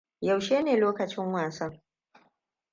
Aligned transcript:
Yaushe 0.21 0.61
ne 0.63 0.77
lokacin 0.79 1.27
wasan? 1.33 1.73